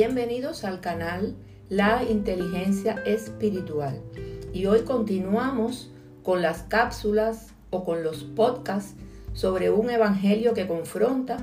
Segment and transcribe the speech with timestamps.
[0.00, 1.34] Bienvenidos al canal
[1.68, 4.00] La Inteligencia Espiritual.
[4.52, 5.90] Y hoy continuamos
[6.22, 8.94] con las cápsulas o con los podcasts
[9.32, 11.38] sobre un evangelio que confronta.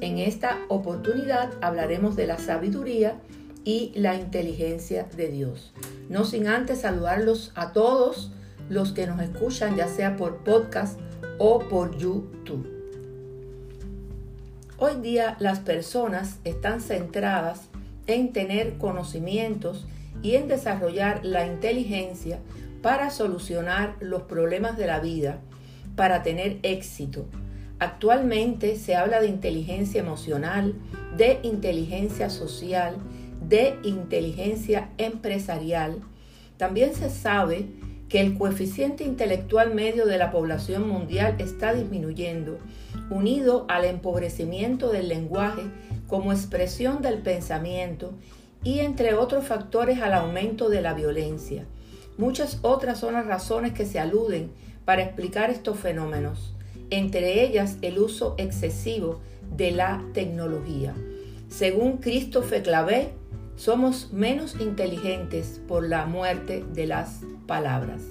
[0.00, 3.20] En esta oportunidad hablaremos de la sabiduría
[3.62, 5.72] y la inteligencia de Dios.
[6.08, 8.32] No sin antes saludarlos a todos
[8.68, 10.98] los que nos escuchan, ya sea por podcast
[11.38, 12.68] o por YouTube.
[14.76, 17.68] Hoy día las personas están centradas
[18.14, 19.86] en tener conocimientos
[20.22, 22.38] y en desarrollar la inteligencia
[22.82, 25.40] para solucionar los problemas de la vida,
[25.96, 27.26] para tener éxito.
[27.78, 30.74] Actualmente se habla de inteligencia emocional,
[31.16, 32.96] de inteligencia social,
[33.48, 36.00] de inteligencia empresarial.
[36.56, 37.66] También se sabe
[38.08, 42.58] que el coeficiente intelectual medio de la población mundial está disminuyendo,
[43.10, 45.62] unido al empobrecimiento del lenguaje
[46.12, 48.12] como expresión del pensamiento
[48.62, 51.64] y entre otros factores al aumento de la violencia.
[52.18, 54.50] Muchas otras son las razones que se aluden
[54.84, 56.54] para explicar estos fenómenos,
[56.90, 59.20] entre ellas el uso excesivo
[59.56, 60.94] de la tecnología.
[61.48, 63.14] Según Christophe Clavé,
[63.56, 68.02] somos menos inteligentes por la muerte de las palabras.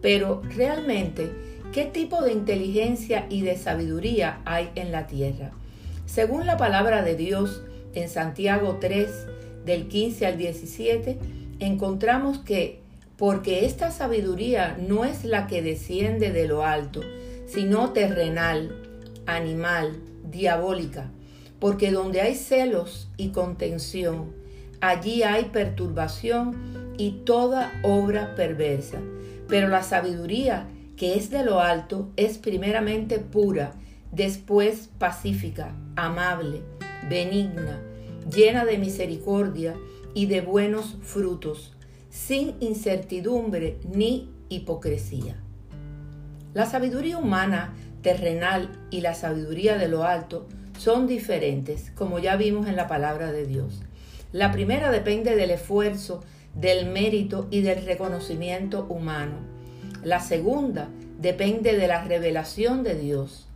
[0.00, 1.30] Pero realmente,
[1.72, 5.52] ¿qué tipo de inteligencia y de sabiduría hay en la tierra?
[6.12, 7.62] Según la palabra de Dios
[7.94, 9.08] en Santiago 3,
[9.64, 11.18] del 15 al 17,
[11.58, 12.82] encontramos que
[13.16, 17.00] porque esta sabiduría no es la que desciende de lo alto,
[17.46, 18.76] sino terrenal,
[19.24, 21.10] animal, diabólica,
[21.58, 24.34] porque donde hay celos y contención,
[24.82, 28.98] allí hay perturbación y toda obra perversa.
[29.48, 33.72] Pero la sabiduría que es de lo alto es primeramente pura,
[34.12, 36.60] después pacífica, amable,
[37.08, 37.80] benigna,
[38.30, 39.74] llena de misericordia
[40.14, 41.72] y de buenos frutos,
[42.10, 45.36] sin incertidumbre ni hipocresía.
[46.52, 50.46] La sabiduría humana, terrenal y la sabiduría de lo alto
[50.78, 53.80] son diferentes, como ya vimos en la palabra de Dios.
[54.32, 56.22] La primera depende del esfuerzo,
[56.54, 59.36] del mérito y del reconocimiento humano.
[60.02, 60.88] La segunda
[61.18, 63.46] depende de la revelación de Dios.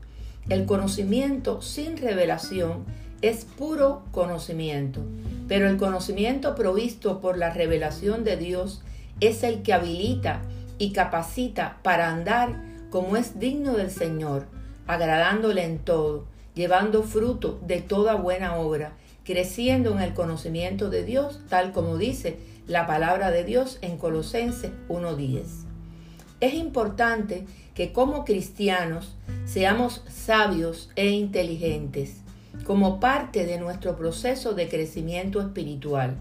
[0.48, 2.84] El conocimiento sin revelación
[3.20, 5.00] es puro conocimiento,
[5.48, 8.80] pero el conocimiento provisto por la revelación de Dios
[9.18, 10.42] es el que habilita
[10.78, 14.46] y capacita para andar como es digno del Señor,
[14.86, 18.92] agradándole en todo, llevando fruto de toda buena obra,
[19.24, 24.70] creciendo en el conocimiento de Dios, tal como dice la palabra de Dios en Colosenses
[24.88, 25.65] 1.10.
[26.46, 32.18] Es importante que como cristianos seamos sabios e inteligentes
[32.64, 36.14] como parte de nuestro proceso de crecimiento espiritual.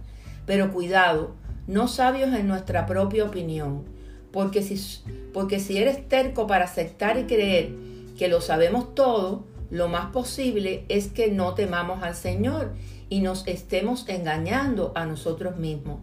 [0.47, 1.35] Pero cuidado,
[1.67, 3.83] no sabios en nuestra propia opinión,
[4.31, 7.69] porque si, porque si eres terco para aceptar y creer
[8.17, 12.73] que lo sabemos todo, lo más posible es que no temamos al Señor
[13.09, 15.99] y nos estemos engañando a nosotros mismos,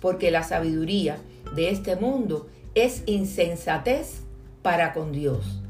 [0.00, 1.18] porque la sabiduría
[1.56, 4.22] de este mundo es insensatez
[4.62, 5.60] para con Dios.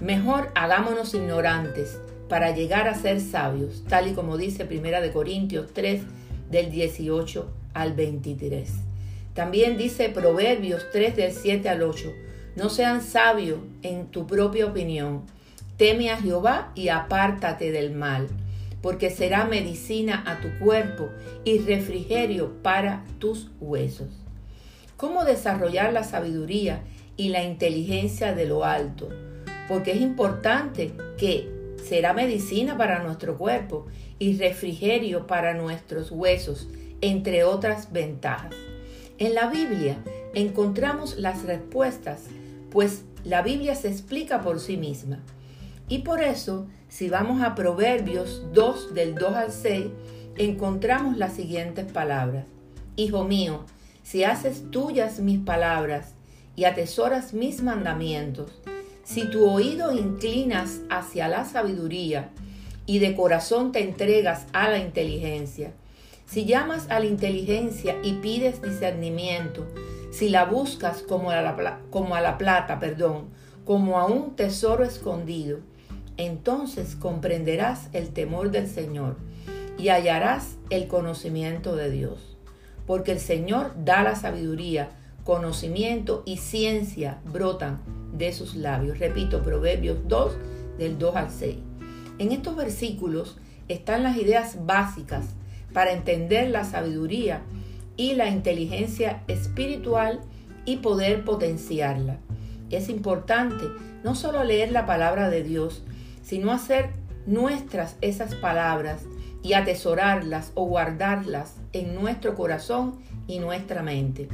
[0.00, 1.98] Mejor hagámonos ignorantes
[2.28, 6.02] para llegar a ser sabios, tal y como dice Primera de Corintios 3
[6.50, 8.70] del 18 al 23.
[9.34, 12.12] También dice Proverbios 3 del 7 al 8,
[12.56, 15.22] no sean sabios en tu propia opinión,
[15.76, 18.26] teme a Jehová y apártate del mal,
[18.82, 21.08] porque será medicina a tu cuerpo
[21.44, 24.08] y refrigerio para tus huesos.
[24.98, 26.80] ¿Cómo desarrollar la sabiduría
[27.16, 29.08] y la inteligencia de lo alto?
[29.68, 31.48] Porque es importante que
[31.88, 33.86] será medicina para nuestro cuerpo
[34.18, 36.66] y refrigerio para nuestros huesos,
[37.00, 38.52] entre otras ventajas.
[39.18, 39.98] En la Biblia
[40.34, 42.24] encontramos las respuestas,
[42.68, 45.20] pues la Biblia se explica por sí misma.
[45.88, 49.86] Y por eso, si vamos a Proverbios 2 del 2 al 6,
[50.38, 52.46] encontramos las siguientes palabras.
[52.96, 53.64] Hijo mío,
[54.08, 56.14] si haces tuyas mis palabras
[56.56, 58.50] y atesoras mis mandamientos,
[59.04, 62.30] si tu oído inclinas hacia la sabiduría
[62.86, 65.74] y de corazón te entregas a la inteligencia,
[66.24, 69.66] si llamas a la inteligencia y pides discernimiento,
[70.10, 73.28] si la buscas como a la, plata, perdón,
[73.66, 75.58] como a un tesoro escondido,
[76.16, 79.18] entonces comprenderás el temor del Señor
[79.76, 82.37] y hallarás el conocimiento de Dios
[82.88, 84.88] porque el Señor da la sabiduría,
[85.22, 87.80] conocimiento y ciencia brotan
[88.14, 88.98] de sus labios.
[88.98, 90.32] Repito, Proverbios 2,
[90.78, 91.56] del 2 al 6.
[92.18, 93.36] En estos versículos
[93.68, 95.26] están las ideas básicas
[95.74, 97.42] para entender la sabiduría
[97.98, 100.20] y la inteligencia espiritual
[100.64, 102.16] y poder potenciarla.
[102.70, 103.66] Es importante
[104.02, 105.82] no solo leer la palabra de Dios,
[106.22, 106.88] sino hacer
[107.26, 109.02] nuestras esas palabras
[109.42, 114.28] y atesorarlas o guardarlas en nuestro corazón y nuestra mente.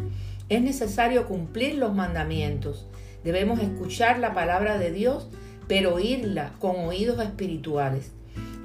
[0.49, 2.87] Es necesario cumplir los mandamientos.
[3.23, 5.29] Debemos escuchar la palabra de Dios,
[5.69, 8.13] pero oírla con oídos espirituales.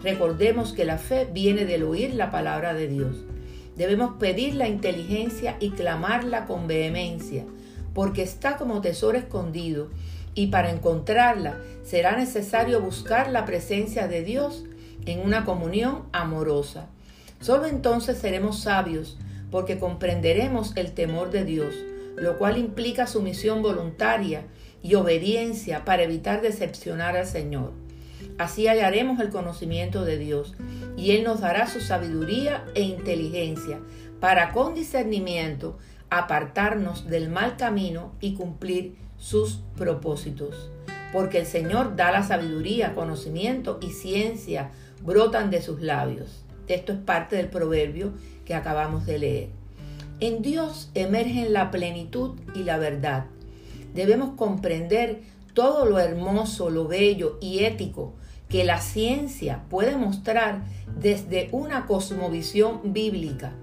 [0.04, 3.26] Recordemos que la fe viene del oír la palabra de Dios.
[3.76, 7.46] Debemos pedir la inteligencia y clamarla con vehemencia,
[7.94, 9.90] porque está como tesoro escondido,
[10.36, 14.66] y para encontrarla será necesario buscar la presencia de Dios
[15.06, 16.88] en una comunión amorosa.
[17.40, 19.18] Solo entonces seremos sabios,
[19.52, 21.74] porque comprenderemos el temor de Dios,
[22.16, 24.44] lo cual implica sumisión voluntaria
[24.84, 27.72] y obediencia para evitar decepcionar al Señor.
[28.38, 30.56] Así hallaremos el conocimiento de Dios
[30.98, 33.80] y Él nos dará su sabiduría e inteligencia
[34.20, 35.78] para con discernimiento
[36.10, 40.70] apartarnos del mal camino y cumplir sus propósitos.
[41.12, 46.44] Porque el Señor da la sabiduría, conocimiento y ciencia brotan de sus labios.
[46.68, 48.14] Esto es parte del proverbio
[48.46, 49.50] que acabamos de leer.
[50.20, 53.26] En Dios emergen la plenitud y la verdad.
[53.94, 55.22] Debemos comprender
[55.54, 58.14] todo lo hermoso, lo bello y ético
[58.50, 60.64] que la ciencia puede mostrar
[61.00, 63.54] desde una cosmovisión bíblica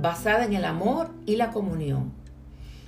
[0.00, 2.12] basada en el amor y la comunión.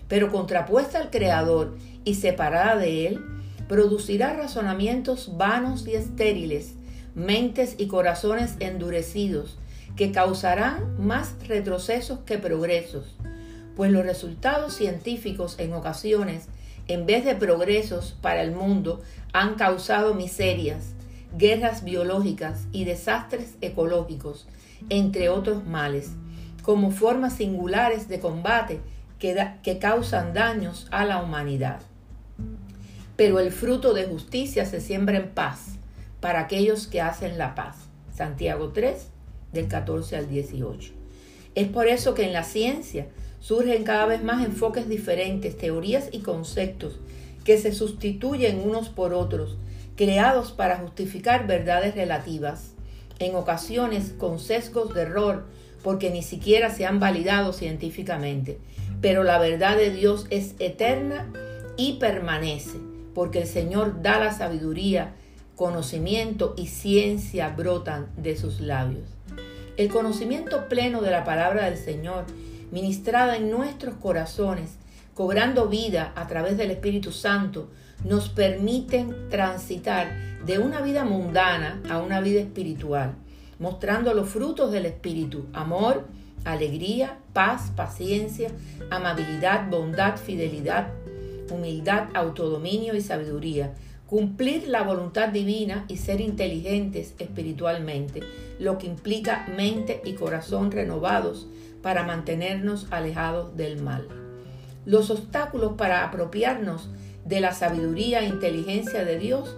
[0.07, 3.21] Pero contrapuesta al Creador y separada de Él,
[3.69, 6.75] producirá razonamientos vanos y estériles,
[7.19, 9.59] mentes y corazones endurecidos,
[9.97, 13.17] que causarán más retrocesos que progresos,
[13.75, 16.47] pues los resultados científicos en ocasiones,
[16.87, 20.94] en vez de progresos para el mundo, han causado miserias,
[21.37, 24.47] guerras biológicas y desastres ecológicos,
[24.88, 26.12] entre otros males,
[26.62, 28.81] como formas singulares de combate
[29.19, 31.81] que, causan daños a la humanidad.
[33.17, 35.78] Pero el fruto de justicia se siembra en paz
[36.20, 37.76] para aquellos que hacen la paz.
[38.15, 39.09] Santiago 3,
[39.53, 40.93] del 14 al 18.
[41.55, 43.06] Es por eso que en la ciencia
[43.41, 46.99] surgen cada vez más enfoques diferentes, teorías y conceptos
[47.44, 49.56] que se sustituyen unos por otros,
[49.97, 52.75] creados para justificar verdades relativas,
[53.19, 55.47] en ocasiones con sesgos de error,
[55.82, 58.59] porque ni siquiera se han validado científicamente.
[59.00, 61.32] Pero la verdad de Dios es eterna
[61.76, 62.79] y permanece,
[63.14, 65.14] porque el Señor da la sabiduría,
[65.59, 69.09] conocimiento y ciencia brotan de sus labios.
[69.77, 72.27] El conocimiento pleno de la palabra del Señor,
[72.71, 74.77] ministrada en nuestros corazones,
[75.15, 77.71] cobrando vida a través del Espíritu Santo,
[78.05, 83.17] nos permiten transitar de una vida mundana a una vida espiritual,
[83.59, 86.07] mostrando los frutos del Espíritu, amor,
[86.45, 88.53] alegría, paz, paciencia,
[88.91, 90.93] amabilidad, bondad, fidelidad,
[91.51, 93.75] humildad, autodominio y sabiduría
[94.09, 98.23] cumplir la voluntad divina y ser inteligentes espiritualmente,
[98.59, 101.47] lo que implica mente y corazón renovados
[101.83, 104.09] para mantenernos alejados del mal.
[104.87, 106.89] Los obstáculos para apropiarnos
[107.27, 109.57] de la sabiduría e inteligencia de Dios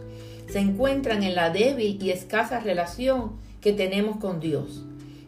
[0.49, 4.85] se encuentran en la débil y escasa relación que tenemos con Dios.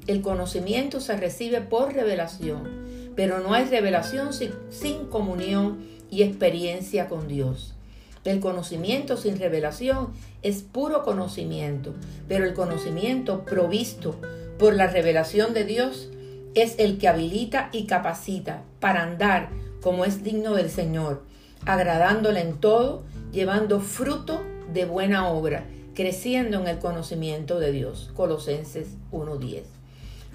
[0.09, 2.69] El conocimiento se recibe por revelación,
[3.14, 5.79] pero no hay revelación sin, sin comunión
[6.11, 7.76] y experiencia con Dios.
[8.25, 10.12] El conocimiento sin revelación
[10.43, 11.93] es puro conocimiento,
[12.29, 14.17] pero el conocimiento provisto
[14.59, 16.09] por la revelación de Dios
[16.55, 19.49] es el que habilita y capacita para andar
[19.81, 21.25] como es digno del Señor,
[21.67, 23.02] agradándole en todo,
[23.33, 28.11] llevando fruto de buena obra, creciendo en el conocimiento de Dios.
[28.14, 29.62] Colosenses 1.10.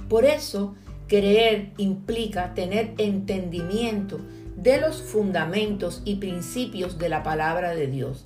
[0.10, 0.76] Por eso,
[1.08, 4.20] creer implica tener entendimiento
[4.58, 8.26] de los fundamentos y principios de la palabra de Dios.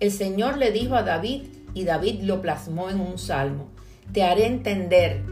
[0.00, 3.68] El Señor le dijo a David, y David lo plasmó en un salmo,
[4.12, 5.22] te haré entender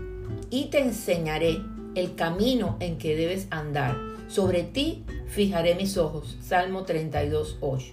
[0.50, 1.58] y te enseñaré
[1.94, 3.96] el camino en que debes andar.
[4.28, 6.36] Sobre ti fijaré mis ojos.
[6.42, 7.86] Salmo 32, 8.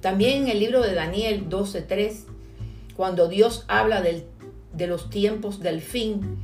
[0.00, 2.26] También en el libro de Daniel 12, 3,
[2.96, 6.38] cuando Dios habla de los tiempos del fin,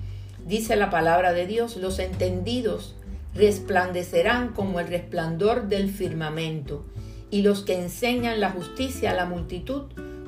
[0.47, 2.97] dice la palabra de Dios, los entendidos
[3.37, 6.85] resplandecerán como el resplandor del firmamento,
[7.31, 9.85] y los que enseñan la justicia a la multitud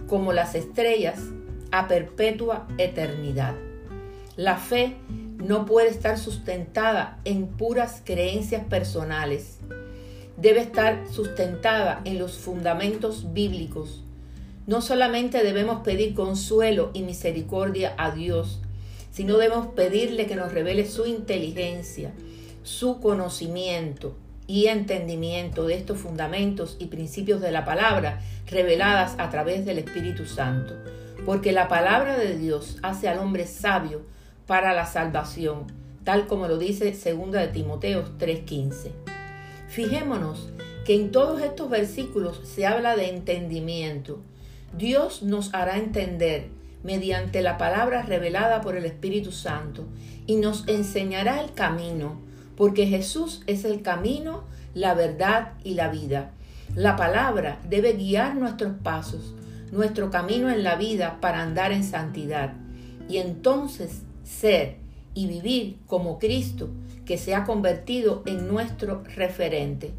[0.06, 1.20] como las estrellas
[1.70, 3.54] a perpetua eternidad.
[4.36, 4.96] La fe
[5.38, 9.58] no puede estar sustentada en puras creencias personales.
[10.36, 14.02] Debe estar sustentada en los fundamentos bíblicos.
[14.66, 18.60] No solamente debemos pedir consuelo y misericordia a Dios,
[19.10, 22.12] sino debemos pedirle que nos revele su inteligencia,
[22.68, 24.14] su conocimiento
[24.46, 30.26] y entendimiento de estos fundamentos y principios de la palabra reveladas a través del Espíritu
[30.26, 30.74] Santo.
[31.24, 34.02] Porque la palabra de Dios hace al hombre sabio
[34.46, 35.64] para la salvación,
[36.04, 38.92] tal como lo dice 2 de Timoteo 3:15.
[39.68, 40.50] Fijémonos
[40.84, 44.20] que en todos estos versículos se habla de entendimiento.
[44.76, 46.48] Dios nos hará entender
[46.82, 49.86] mediante la palabra revelada por el Espíritu Santo
[50.26, 52.27] y nos enseñará el camino,
[52.58, 54.42] porque Jesús es el camino,
[54.74, 56.32] la verdad y la vida.
[56.74, 59.32] La palabra debe guiar nuestros pasos,
[59.70, 62.54] nuestro camino en la vida para andar en santidad
[63.08, 64.78] y entonces ser
[65.14, 66.68] y vivir como Cristo,
[67.06, 69.92] que se ha convertido en nuestro referente.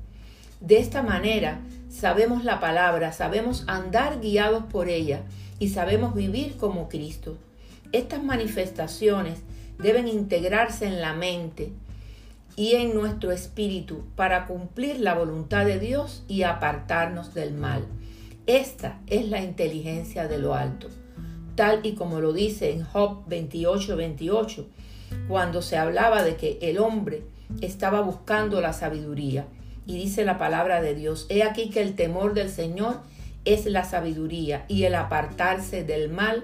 [0.59, 5.21] De esta manera sabemos la palabra, sabemos andar guiados por ella
[5.59, 7.37] y sabemos vivir como Cristo.
[7.93, 9.39] Estas manifestaciones
[9.77, 11.71] deben integrarse en la mente
[12.59, 17.85] y en nuestro espíritu para cumplir la voluntad de Dios y apartarnos del mal.
[18.47, 20.89] Esta es la inteligencia de lo alto,
[21.55, 24.67] tal y como lo dice en Job 28, 28,
[25.29, 27.23] cuando se hablaba de que el hombre
[27.61, 29.47] estaba buscando la sabiduría.
[29.85, 32.99] Y dice la palabra de Dios, he aquí que el temor del Señor
[33.45, 36.43] es la sabiduría y el apartarse del mal,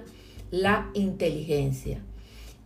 [0.49, 1.99] la inteligencia.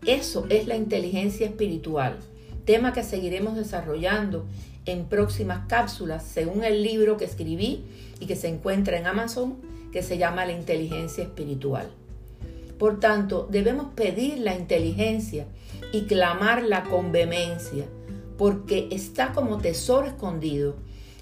[0.06, 2.20] Eso es la inteligencia espiritual,
[2.70, 4.46] tema que seguiremos desarrollando
[4.86, 7.84] en próximas cápsulas según el libro que escribí
[8.20, 9.56] y que se encuentra en Amazon
[9.92, 11.90] que se llama La inteligencia espiritual.
[12.78, 15.48] Por tanto, debemos pedir la inteligencia
[15.92, 17.86] y clamarla con vehemencia,
[18.38, 20.76] porque está como tesoro escondido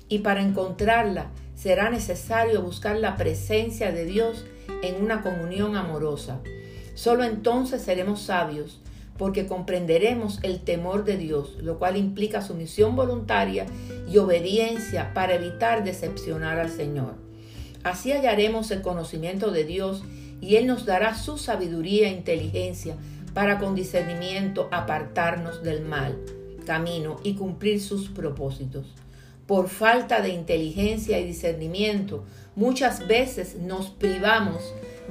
[0.10, 4.44] y para encontrarla será necesario buscar la presencia de Dios
[4.84, 6.42] en una comunión amorosa.
[6.94, 8.82] Solo entonces seremos sabios,
[9.18, 13.66] porque comprenderemos el temor de Dios, lo cual implica sumisión voluntaria
[14.12, 17.16] y obediencia para evitar decepcionar al Señor.
[17.84, 20.04] Así hallaremos el conocimiento de Dios
[20.42, 22.96] y Él nos dará su sabiduría e inteligencia
[23.34, 26.18] para con discernimiento apartarnos del mal
[26.66, 28.86] camino y cumplir sus propósitos
[29.48, 34.62] por falta de inteligencia y discernimiento, muchas veces nos privamos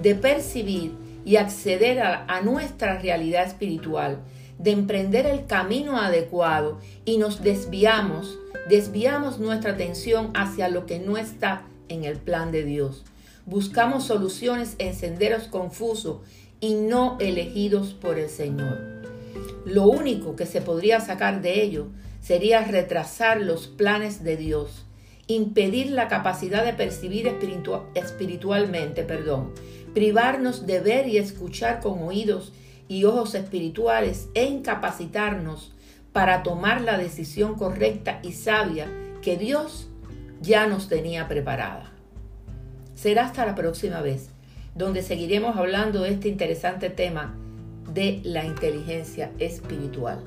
[0.00, 0.92] de percibir
[1.26, 4.21] y acceder a, nuestra realidad espiritual,
[4.59, 11.18] de emprender el camino adecuado y nos desviamos, desviamos nuestra atención hacia lo que no
[11.18, 13.04] está en el plan de Dios.
[13.45, 16.18] Buscamos soluciones en senderos confusos
[16.61, 18.78] y no elegidos por el Señor.
[19.64, 21.88] Lo único que se podría sacar de ello
[22.21, 24.85] sería retrasar los planes de Dios,
[25.26, 27.28] impedir la capacidad de percibir
[27.95, 29.50] espiritualmente, perdón,
[29.96, 32.52] privarnos de ver y escuchar con oídos
[32.86, 35.72] y ojos espirituales e incapacitarnos
[36.12, 38.88] para tomar la decisión correcta y sabia
[39.22, 39.88] que Dios
[40.42, 41.90] ya nos tenía preparada.
[42.94, 44.28] Será hasta la próxima vez,
[44.74, 47.34] donde seguiremos hablando de este interesante tema
[47.90, 50.20] de la inteligencia espiritual.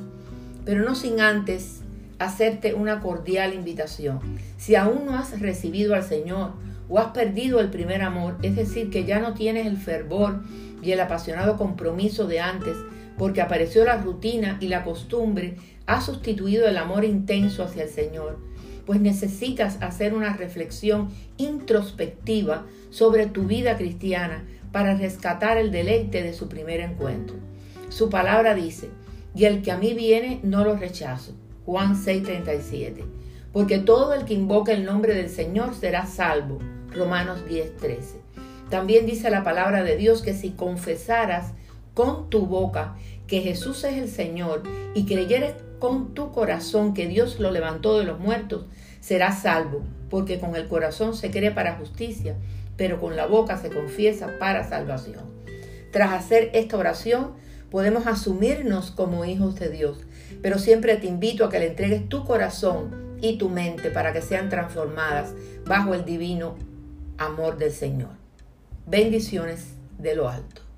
[0.66, 1.82] Pero no sin antes
[2.18, 4.20] hacerte una cordial invitación.
[4.58, 6.54] Si aún no has recibido al Señor
[6.90, 10.42] o has perdido el primer amor, es decir, que ya no tienes el fervor
[10.82, 12.76] y el apasionado compromiso de antes,
[13.18, 15.56] porque apareció la rutina y la costumbre,
[15.86, 18.40] ha sustituido el amor intenso hacia el Señor,
[18.86, 26.34] pues necesitas hacer una reflexión introspectiva sobre tu vida cristiana para rescatar el deleite de
[26.34, 27.36] su primer encuentro.
[27.90, 28.90] Su palabra dice,
[29.36, 31.34] y el que a mí viene no lo rechazo
[31.70, 33.06] Juan 6:37.
[33.54, 36.58] Porque todo el que invoca el nombre del Señor será salvo.
[36.94, 38.22] Romanos 10:13.
[38.70, 41.54] También dice la palabra de Dios que si confesaras
[41.94, 42.96] con tu boca
[43.28, 48.06] que Jesús es el Señor y creyeres con tu corazón que Dios lo levantó de
[48.06, 48.66] los muertos,
[49.00, 52.36] serás salvo, porque con el corazón se cree para justicia,
[52.76, 55.24] pero con la boca se confiesa para salvación.
[55.92, 57.34] Tras hacer esta oración,
[57.72, 60.06] podemos asumirnos como hijos de Dios
[60.42, 64.22] pero siempre te invito a que le entregues tu corazón y tu mente para que
[64.22, 65.34] sean transformadas
[65.66, 66.56] bajo el divino
[67.20, 68.12] amor del Señor.
[68.88, 70.69] Bendiciones de lo alto.